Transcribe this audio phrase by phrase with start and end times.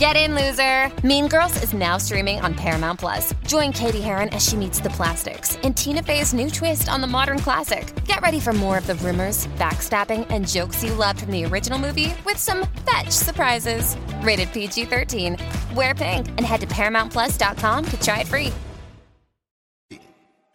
[0.00, 0.90] Get in, loser!
[1.06, 3.34] Mean Girls is now streaming on Paramount Plus.
[3.46, 7.06] Join Katie Heron as she meets the plastics in Tina Fey's new twist on the
[7.06, 7.92] modern classic.
[8.06, 11.78] Get ready for more of the rumors, backstabbing, and jokes you loved from the original
[11.78, 13.94] movie with some fetch surprises.
[14.22, 15.36] Rated PG 13.
[15.74, 18.54] Wear pink and head to ParamountPlus.com to try it free.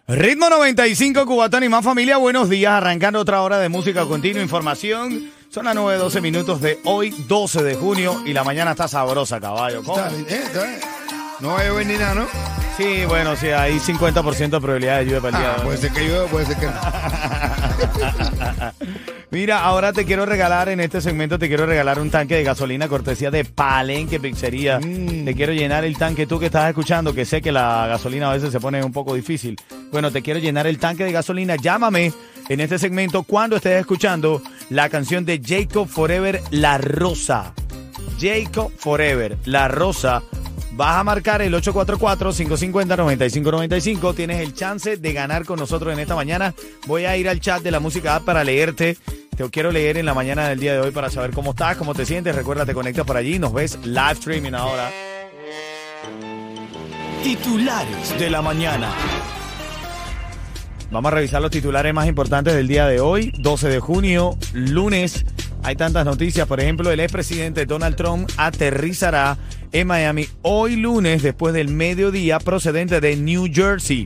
[0.08, 5.32] Ritmo 95, Cubatón y más familia, buenos días, arrancando otra hora de música continua, información.
[5.56, 9.82] Son las 9.12 minutos de hoy, 12 de junio, y la mañana está sabrosa, caballo.
[9.84, 9.98] ¿Cómo?
[9.98, 10.80] Está bien, está bien.
[11.40, 12.28] No va a llover ni nada, ¿no?
[12.76, 15.94] Sí, bueno, sí, hay 50% de probabilidad de lluvia para el día Ah, puede ser
[15.94, 16.74] que llueva, puede ser que no.
[19.32, 22.90] Mira, ahora te quiero regalar, en este segmento te quiero regalar un tanque de gasolina
[22.90, 24.80] cortesía de Palenque Pizzería.
[24.80, 25.24] Mm.
[25.24, 28.34] Te quiero llenar el tanque, tú que estás escuchando, que sé que la gasolina a
[28.34, 29.56] veces se pone un poco difícil.
[29.90, 31.56] Bueno, te quiero llenar el tanque de gasolina.
[31.56, 32.12] Llámame
[32.50, 37.56] en este segmento cuando estés escuchando la canción de Jacob Forever, La Rosa.
[38.20, 40.22] Jacob Forever, La Rosa.
[40.74, 44.14] Vas a marcar el 844-550-9595.
[44.16, 46.54] Tienes el chance de ganar con nosotros en esta mañana.
[46.86, 48.98] Voy a ir al chat de la música para leerte.
[49.36, 51.94] Te quiero leer en la mañana del día de hoy para saber cómo estás, cómo
[51.94, 52.36] te sientes.
[52.36, 53.40] Recuerda, te conectas por allí.
[53.40, 54.92] Nos ves live streaming ahora.
[57.24, 58.92] Titulares de la mañana.
[60.92, 65.26] Vamos a revisar los titulares más importantes del día de hoy, 12 de junio, lunes.
[65.64, 69.38] Hay tantas noticias, por ejemplo, el expresidente Donald Trump aterrizará
[69.72, 74.06] en Miami hoy lunes después del mediodía procedente de New Jersey.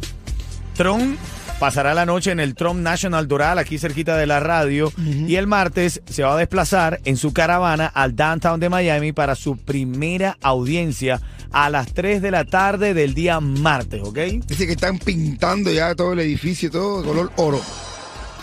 [0.75, 1.17] Trump
[1.59, 5.45] pasará la noche en el Trump National Doral, aquí cerquita de la radio, y el
[5.45, 10.37] martes se va a desplazar en su caravana al downtown de Miami para su primera
[10.41, 11.21] audiencia
[11.51, 14.17] a las 3 de la tarde del día martes, ¿ok?
[14.47, 17.61] Dice que están pintando ya todo el edificio, todo de color oro.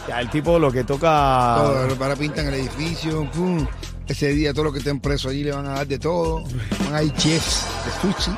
[0.08, 1.56] Ya el tipo lo que toca...
[1.56, 3.28] Todo, para pintan el edificio.
[3.32, 3.66] pum.
[4.06, 6.44] Ese día todos los que estén presos allí le van a dar de todo.
[6.84, 8.30] Van a ir chefs de sushi.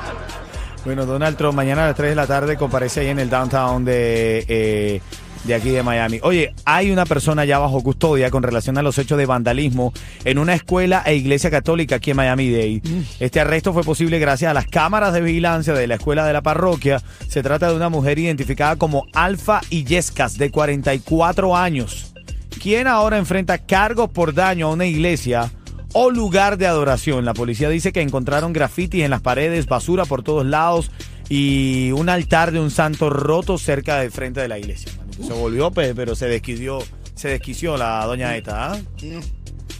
[0.85, 3.83] Bueno, Donald Trump mañana a las 3 de la tarde comparece ahí en el downtown
[3.83, 5.01] de, eh,
[5.43, 6.19] de aquí de Miami.
[6.23, 10.39] Oye, hay una persona ya bajo custodia con relación a los hechos de vandalismo en
[10.39, 12.81] una escuela e iglesia católica aquí en Miami-Dade.
[13.19, 16.41] Este arresto fue posible gracias a las cámaras de vigilancia de la escuela de la
[16.41, 17.01] parroquia.
[17.27, 22.13] Se trata de una mujer identificada como Alfa Illescas, de 44 años,
[22.61, 25.51] quien ahora enfrenta cargos por daño a una iglesia
[25.93, 27.25] o lugar de adoración.
[27.25, 30.91] La policía dice que encontraron grafitis en las paredes, basura por todos lados
[31.29, 34.91] y un altar de un santo roto cerca del frente de la iglesia.
[35.25, 36.79] Se volvió, pe- pero se desquició,
[37.15, 38.79] se desquició la doña esta, ¿ah?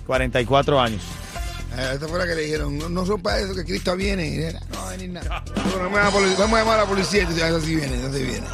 [0.05, 1.01] 44 años.
[1.77, 4.53] Eh, Esta fue la que le dijeron, no, no son para eso que Cristo viene.
[4.71, 5.43] No va a venir nada.
[5.71, 8.23] Bueno, vamos, a llamar a la policía y tú sabes, eso sí viene, eso sí
[8.23, 8.47] viene.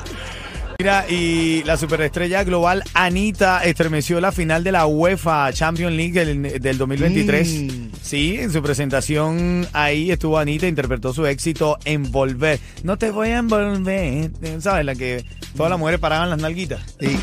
[0.78, 6.62] Mira, y la superestrella global Anita estremeció la final de la UEFA Champions League del,
[6.62, 7.47] del 2023.
[7.47, 7.90] Mm.
[8.02, 12.59] Sí, en su presentación ahí estuvo Anita, interpretó su éxito Envolver.
[12.84, 14.31] No te voy a envolver.
[14.59, 14.85] ¿Sabes?
[14.85, 15.24] La que
[15.56, 16.81] todas las mujeres paraban las nalguitas.
[17.00, 17.18] Sí.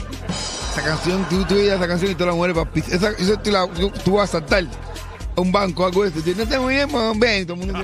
[0.72, 2.80] Esa canción, tú, tú esa canción y todas las mujeres papi.
[2.90, 4.64] Esa, eso tú, la- tú- tú vas a saltar
[5.36, 7.74] a un banco, algo de tú, No te voy a y Todo el mundo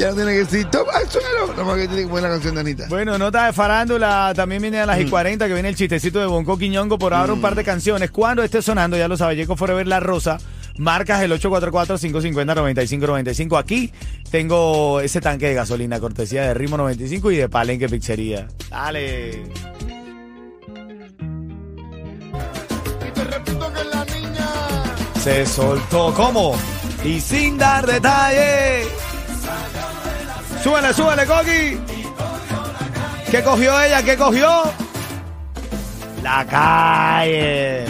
[0.00, 1.48] Ya no tiene que decir, toma al suelo.
[1.48, 2.86] Nada más que tiene que poner la canción de Anita.
[2.88, 6.24] Bueno, nota de farándula, también viene a las y 40 que viene el chistecito de
[6.24, 8.10] Bonco Quiñongo por ahora un par de canciones.
[8.10, 10.38] Cuando esté sonando, ya lo sabe, Yeco Forever La Rosa,
[10.78, 13.58] marcas el 844-550-9595.
[13.58, 13.92] Aquí
[14.30, 18.48] tengo ese tanque de gasolina, cortesía de Ritmo 95 y de Palenque Pizzería.
[18.70, 19.42] Dale.
[23.06, 24.48] Y te repito que la niña.
[25.22, 26.54] Se soltó como
[27.04, 29.09] y sin dar detalles.
[30.62, 31.80] Súbele, súbele, Coqui.
[33.30, 34.02] ¿Qué cogió ella?
[34.02, 34.64] ¿Qué cogió?
[36.22, 37.86] La calle.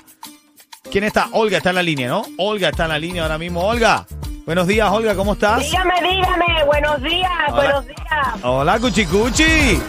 [0.91, 1.29] ¿Quién está?
[1.33, 2.25] Olga está en la línea, ¿no?
[2.39, 3.65] Olga está en la línea ahora mismo.
[3.65, 4.07] Olga,
[4.45, 5.61] Buenos días, Olga, ¿cómo estás?
[5.61, 7.99] Dígame, dígame, buenos días, buenos días.
[8.43, 9.81] Hola, Cuchicuchi.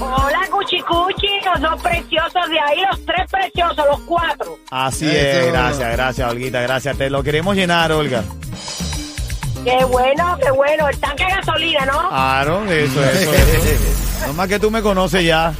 [0.00, 4.58] Hola, Cuchicuchi, los dos preciosos de ahí, los tres preciosos, los cuatro.
[4.70, 5.16] Así Eso.
[5.16, 6.96] es, gracias, gracias, Olguita, gracias.
[6.96, 8.22] Te lo queremos llenar, Olga.
[9.64, 12.08] Qué bueno, qué bueno, el tanque de gasolina, ¿no?
[12.08, 14.26] Claro, eso, eso, eso.
[14.26, 15.52] No más que tú me conoces ya.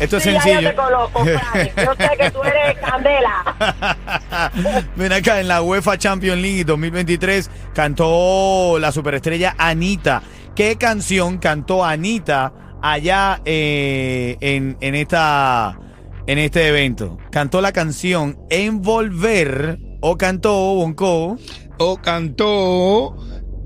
[0.00, 0.60] Esto es ya sencillo.
[0.60, 1.70] yo te coloco, Frank.
[1.76, 4.50] Yo sé que tú eres candela.
[4.96, 10.22] Ven acá, en la UEFA Champions League 2023 cantó la superestrella Anita.
[10.54, 12.52] ¿Qué canción cantó Anita
[12.84, 15.78] allá eh, en, en, esta,
[16.26, 17.18] en este evento?
[17.30, 21.38] ¿Cantó la canción Envolver o cantó Bonco?
[21.78, 23.16] O cantó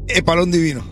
[0.06, 0.82] El Palón Divino.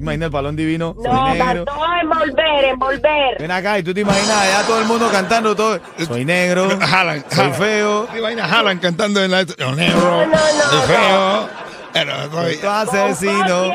[0.00, 0.96] Imagina el balón divino.
[0.96, 1.64] No, soy negro.
[1.66, 3.36] cantó envolver, envolver.
[3.38, 5.78] Ven acá y tú te imaginas allá todo el mundo cantando todo.
[6.08, 7.54] Soy negro, Jalan, soy jalan.
[7.54, 8.04] feo.
[8.10, 9.44] ¿Te imaginas Jalan cantando en la...
[9.44, 10.36] Negro, No, no, no,
[10.70, 11.48] soy feo.
[11.92, 12.56] Pero soy...
[12.56, 13.72] Tu asesino.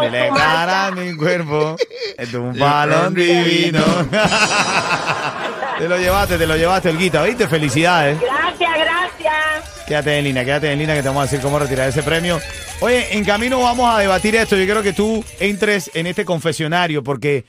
[0.00, 1.76] Me le cara mi cuerpo.
[2.16, 3.82] Es un balón divino.
[5.78, 7.22] te lo llevaste, te lo llevaste, Olguita.
[7.22, 7.48] ¿Viste?
[7.48, 8.18] Felicidades.
[8.20, 9.84] Gracias, gracias.
[9.86, 12.40] Quédate en línea, quédate en línea que te vamos a decir cómo retirar ese premio.
[12.80, 14.56] Oye, en camino vamos a debatir esto.
[14.56, 17.44] Yo quiero que tú entres en este confesionario porque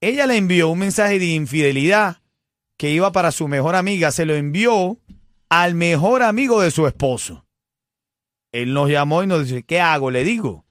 [0.00, 2.18] ella le envió un mensaje de infidelidad
[2.76, 4.10] que iba para su mejor amiga.
[4.10, 4.98] Se lo envió
[5.48, 7.45] al mejor amigo de su esposo.
[8.62, 10.10] Él nos llamó y nos dice, ¿qué hago?
[10.10, 10.64] Le digo.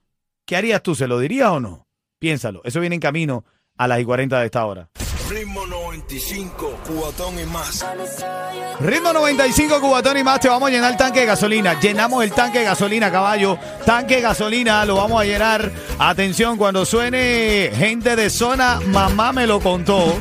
[0.46, 0.96] ¿Qué harías tú?
[0.96, 1.88] ¿Se lo dirías o no?
[2.18, 2.62] Piénsalo.
[2.64, 3.46] Eso viene en camino
[3.78, 4.90] a las y 40 de esta hora.
[5.30, 7.86] Ritmo 95, cubatón y más.
[8.80, 11.80] Ritmo 95 Cubatón y más, te vamos a llenar el tanque de gasolina.
[11.80, 13.58] Llenamos el tanque de gasolina, caballo.
[13.86, 15.72] Tanque de gasolina, lo vamos a llenar.
[16.00, 20.20] Atención, cuando suene gente de zona, mamá me lo contó.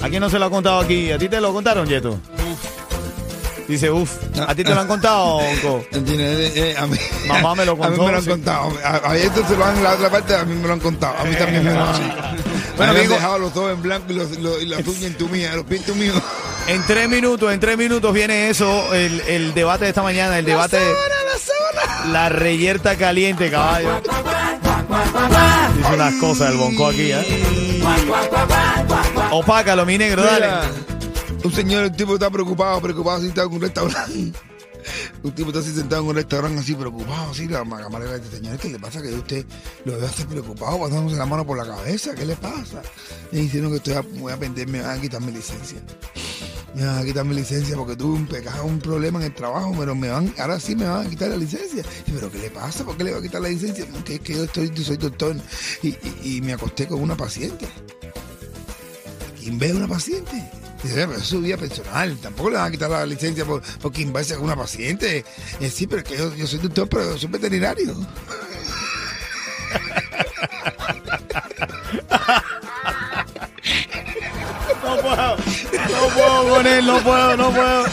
[0.00, 1.12] ¿A quién no se lo ha contado aquí?
[1.12, 2.18] ¿A ti te lo contaron, Yeto?
[3.70, 4.16] Dice, uff.
[4.48, 5.84] ¿A ti te lo han contado, Onco?
[5.92, 6.56] ¿Entiendes?
[6.56, 6.96] Eh, eh, a mí,
[7.28, 8.30] Mamá me lo A mí contó, me lo han sí.
[8.30, 8.72] contado.
[8.84, 11.14] A, a esto se lo han la otra parte, a mí me lo han contado.
[11.18, 12.14] A mí también me lo han Bueno,
[12.76, 15.02] Bueno, me han digo- dejado los ojos en blanco y, los, los- y las uñas
[15.04, 16.12] en tu mía, los pies en tu mío.
[16.66, 20.44] En tres minutos, en tres minutos viene eso, el, el debate de esta mañana, el
[20.44, 20.78] debate...
[22.10, 24.00] La reyerta caliente, caballo.
[25.76, 27.80] Dice unas cosas el bonco aquí, ¿eh?
[29.30, 30.48] Opácalo, mi negro, dale.
[31.42, 34.32] Un señor, el tipo está preocupado, preocupado, está en un restaurante.
[35.22, 38.36] Un tipo está así sentado en un restaurante así preocupado, así, la ma- camarera dice,
[38.36, 39.44] señor, ¿qué le pasa que usted
[39.84, 42.14] lo veo así preocupado, pasándose la mano por la cabeza?
[42.14, 42.82] ¿Qué le pasa?
[43.32, 45.78] Y dice, no, que estoy a, voy a vender, me van a quitar mi licencia.
[46.74, 49.74] Me van a quitar mi licencia porque tuve un pecado, un problema en el trabajo,
[49.78, 51.82] pero me van, ahora sí me van a quitar la licencia.
[52.06, 52.84] Pero ¿qué le pasa?
[52.84, 53.86] ¿Por qué le va a quitar la licencia?
[54.04, 55.36] Que es que yo estoy, soy doctor
[55.82, 57.66] y, y- y me acosté con una paciente.
[59.38, 60.50] ¿Quién ve a una paciente?
[60.82, 62.16] Es su vida personal.
[62.18, 65.24] Tampoco le van a quitar la licencia por, por quien vaya con una paciente.
[65.60, 67.94] Eh, sí, pero es que yo, yo soy doctor, pero yo soy veterinario.
[74.82, 77.84] No puedo, no puedo con él, no puedo, no puedo.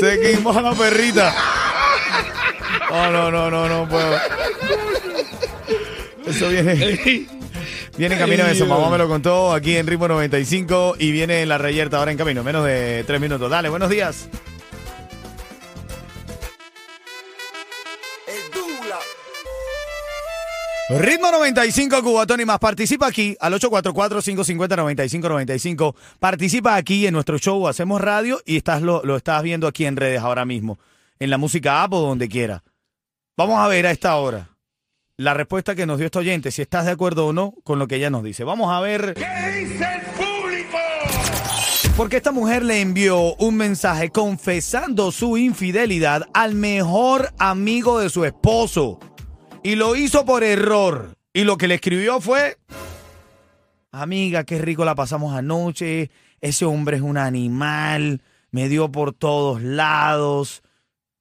[0.00, 1.34] Se quemó la perrita.
[2.90, 4.18] No, no, no, no, no puedo.
[6.26, 7.26] Eso viene.
[7.98, 11.56] Viene en camino eso, mamá me lo contó aquí en Ritmo 95 y viene la
[11.56, 13.50] reyerta ahora en camino, menos de tres minutos.
[13.50, 14.28] Dale, buenos días.
[20.90, 22.58] Ritmo 95 Cubatón y más.
[22.58, 25.94] Participa aquí al 844-550-9595.
[26.20, 27.66] Participa aquí en nuestro show.
[27.66, 30.78] Hacemos radio y estás lo, lo estás viendo aquí en redes ahora mismo.
[31.18, 32.62] En la música app o donde quiera.
[33.38, 34.50] Vamos a ver a esta hora
[35.18, 37.88] la respuesta que nos dio este oyente, si estás de acuerdo o no con lo
[37.88, 38.44] que ella nos dice.
[38.44, 39.14] Vamos a ver.
[39.14, 40.78] ¿Qué dice el público?
[41.96, 48.24] Porque esta mujer le envió un mensaje confesando su infidelidad al mejor amigo de su
[48.26, 49.00] esposo.
[49.62, 51.16] Y lo hizo por error.
[51.32, 52.58] Y lo que le escribió fue,
[53.90, 56.10] amiga, qué rico la pasamos anoche.
[56.42, 58.22] Ese hombre es un animal.
[58.50, 60.62] Me dio por todos lados.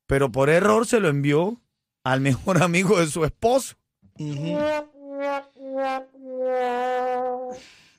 [0.06, 1.62] Pero por error se lo envió
[2.04, 3.78] al mejor amigo de su esposo.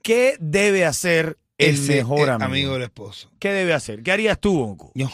[0.02, 2.44] ¿Qué debe hacer el Ese mejor es amigo?
[2.44, 3.30] amigo del esposo.
[3.38, 4.02] ¿Qué debe hacer?
[4.02, 4.92] ¿Qué harías tú, Bonco?
[4.94, 5.08] Yo.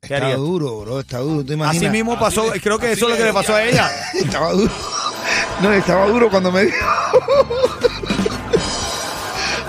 [0.00, 0.44] ¿Qué Está harías tú?
[0.46, 1.44] duro, bro, está duro.
[1.44, 1.76] ¿Te imaginas?
[1.76, 3.90] Así mismo pasó, creo que eso es lo que le pasó a ella.
[4.14, 4.72] Estaba duro.
[5.62, 6.76] No, estaba duro cuando me dijo.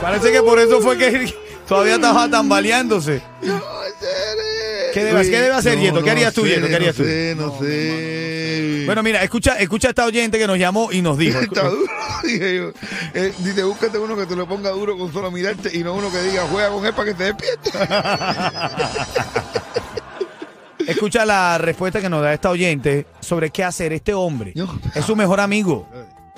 [0.02, 1.34] Parece que por eso fue que
[1.68, 3.22] todavía estaba tambaleándose.
[4.94, 6.00] ¿Qué debe, ¿qué debe hacer, No, Yeto?
[6.02, 6.68] ¿Qué no harías tú, sé, Yeto?
[6.68, 7.10] ¿Qué harías no tú?
[7.10, 8.84] sé, no sé.
[8.86, 11.40] Bueno, mira, escucha, escucha a esta oyente que nos llamó y nos dijo.
[11.40, 11.92] Está duro,
[12.24, 12.72] dije yo.
[13.14, 16.12] Eh, dice, búscate uno que te lo ponga duro con solo mirarte y no uno
[16.12, 17.72] que diga, juega con él para que te despierte.
[20.88, 24.54] Escucha la respuesta que nos da esta oyente sobre qué hacer este hombre.
[24.94, 25.88] Es su mejor amigo.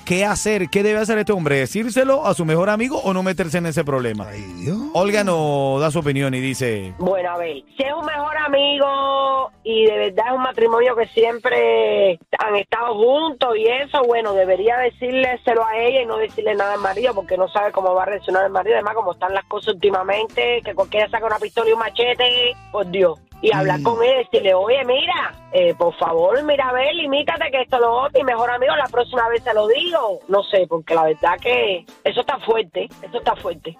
[0.05, 0.69] ¿Qué hacer?
[0.69, 1.55] ¿Qué debe hacer este hombre?
[1.57, 4.27] ¿Decírselo a su mejor amigo o no meterse en ese problema?
[4.29, 4.77] Ay, Dios.
[4.93, 9.51] Olga nos da su opinión y dice, Bueno, a ver, si es un mejor amigo
[9.63, 14.77] y de verdad es un matrimonio que siempre han estado juntos y eso, bueno, debería
[14.77, 18.05] decírselo a ella y no decirle nada al marido porque no sabe cómo va a
[18.05, 18.75] reaccionar el marido.
[18.75, 22.85] Además, como están las cosas últimamente, que cualquiera saca una pistola y un machete, por
[22.91, 23.19] Dios.
[23.47, 23.83] Y hablar Mm.
[23.83, 27.79] con él y decirle, oye, mira, eh, por favor, mira, a ver, limítate que esto
[27.79, 30.19] lo otro, y mejor amigo, la próxima vez se lo digo.
[30.27, 33.77] No sé, porque la verdad que eso está fuerte, eso está fuerte.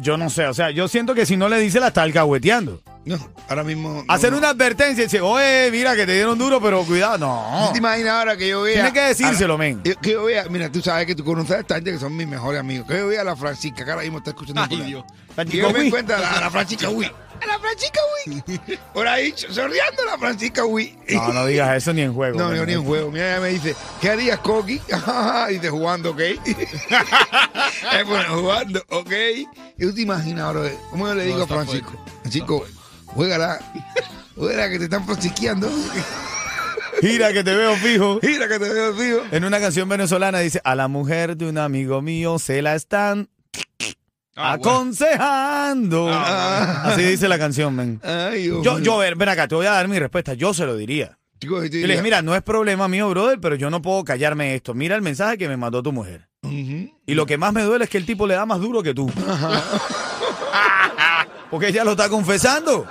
[0.00, 2.80] yo no sé, o sea, yo siento que si no le dice la está alcahueteando.
[3.04, 3.16] No,
[3.48, 4.04] ahora mismo.
[4.06, 4.38] no, Hacer no.
[4.38, 7.16] una advertencia y decir, oye, mira que te dieron duro, pero cuidado.
[7.18, 7.66] No.
[7.66, 8.74] ¿Tú te imaginas ahora que yo vea.
[8.74, 9.80] Tiene que decírselo, men.
[9.82, 12.14] yo- Que yo vea, mira, tú sabes que tú conoces a esta gente que son
[12.14, 12.86] mis mejores amigos.
[12.86, 14.60] Que yo vea a la Francisca, que ahora mismo está escuchando.
[14.68, 14.76] Ay.
[14.82, 15.04] Dios.
[15.50, 17.10] Y yo me encuentro a la, a la Francisca Wii.
[17.40, 18.78] A la Francisca Wii.
[18.92, 20.98] Por ahí, sorriando la Francisca Wii.
[21.10, 22.38] No, no digas eso ni en juego.
[22.38, 23.10] No, yo ni en juego.
[23.10, 24.80] Mira, ella me dice, ¿qué harías, Coqui?
[25.50, 26.20] dice, jugando, ¿ok?
[26.46, 29.12] es bueno, jugando, ¿ok?
[29.78, 31.90] Y tú te imaginas ahora, ¿cómo yo le digo a Francisco?
[31.90, 32.12] fuerte.
[32.22, 32.66] Francisco,
[33.06, 33.60] juégala.
[34.36, 35.68] Juégala que te están francisqueando.
[37.00, 38.18] Gira que te veo fijo.
[38.22, 39.22] Mira que te veo, tío.
[39.30, 43.28] En una canción venezolana dice, a la mujer de un amigo mío se la están
[44.38, 44.70] Ah, bueno.
[44.70, 46.08] aconsejando.
[46.10, 46.84] Ah.
[46.92, 48.00] Así dice la canción, men.
[48.04, 50.34] Ay, Yo, yo, ven ven acá, te voy a dar mi respuesta.
[50.34, 51.18] Yo se lo diría.
[51.40, 54.74] Yo le dije, mira, no es problema mío, brother, pero yo no puedo callarme esto.
[54.74, 56.28] Mira el mensaje que me mandó tu mujer.
[56.42, 58.94] Y lo que más me duele es que el tipo le da más duro que
[58.94, 59.10] tú.
[61.50, 62.86] Porque ella lo está confesando.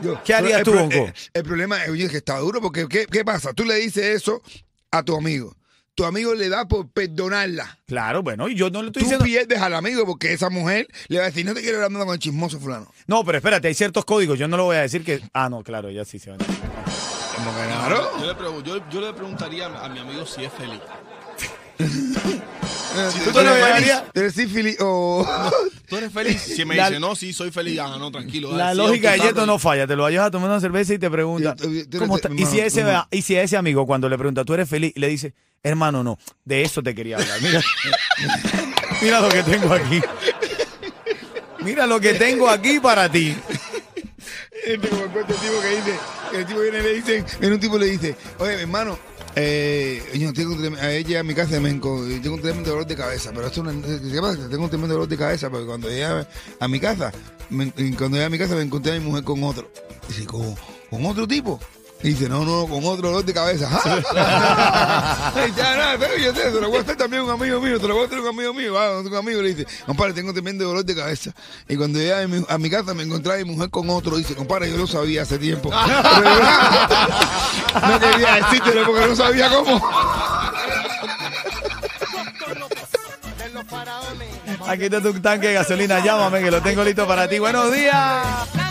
[0.00, 0.94] Yo- ¿Qué harías tú, Bonco?
[0.94, 3.52] El, el problema es que está duro porque ¿qué, ¿qué pasa?
[3.52, 4.42] Tú le dices eso
[4.90, 5.54] a tu amigo.
[5.96, 7.78] Tu amigo le da por perdonarla.
[7.86, 9.24] Claro, bueno, y yo no le estoy Tú diciendo...
[9.24, 12.12] pierdes al amigo porque esa mujer le va a decir, no te quiero hablar con
[12.14, 12.92] el chismoso fulano.
[13.06, 14.36] No, pero espérate, hay ciertos códigos.
[14.38, 15.20] Yo no lo voy a decir que...
[15.32, 16.36] Ah, no, claro, ya sí se va.
[16.38, 18.10] Claro.
[18.18, 20.80] Yo le, pregun- yo, yo le preguntaría a mi amigo si es feliz.
[21.78, 24.04] ¿Tú te lo dejarías?
[24.14, 25.24] ¿Eres sífilis o...?
[25.88, 26.40] ¿Tú eres feliz?
[26.56, 27.78] Si me La- dice, no, sí, soy feliz.
[27.78, 28.52] Ah, no, tranquilo.
[28.56, 29.86] La dale, lógica de Yeto no falla.
[29.86, 31.54] Te lo vayas a tomar una cerveza y te pregunta.
[32.36, 34.92] Y si, ese, y si ese amigo cuando le pregunta, ¿tú eres feliz?
[34.96, 37.40] Y le dice, hermano, no, de eso te quería hablar.
[37.42, 37.62] Mira,
[39.02, 40.00] mira lo que tengo aquí.
[41.60, 43.34] Mira lo que tengo aquí para ti.
[44.66, 45.98] Este como el este tipo que dice,
[46.30, 48.62] que el tipo viene y le dice, viene un tipo y le dice, oye, mi
[48.62, 48.98] hermano,
[49.36, 51.96] eh, yo tengo, a ella a mi casa me tengo
[52.34, 54.48] un tremendo dolor de cabeza, pero esto no, ¿qué pasa?
[54.48, 57.12] Tengo un tremendo dolor de cabeza porque cuando llegué a mi casa,
[57.50, 59.70] me- cuando llegué a mi casa me encontré a mi mujer con otro.
[60.08, 60.54] Dice, ¿con,
[60.90, 61.58] con otro tipo?
[62.04, 63.66] Y dice, no, no, con otro dolor de cabeza.
[65.56, 67.78] Ya, nada, pero yo sé, se lo voy a hacer también a un amigo mío,
[67.80, 68.74] se lo voy a hacer a un amigo mío.
[68.74, 71.30] Va, un amigo le dice, compadre, tengo tremendo dolor de cabeza.
[71.66, 74.16] Y cuando llegué a mi, a mi casa me encontré a mi mujer con otro.
[74.16, 75.70] Dice, compadre, yo lo sabía hace tiempo.
[75.70, 76.30] Pero
[77.88, 79.80] no quería decírtelo porque no sabía cómo.
[84.66, 86.04] Aquí está tu tanque de gasolina.
[86.04, 87.38] Llámame que lo tengo listo para ti.
[87.38, 88.63] Buenos días.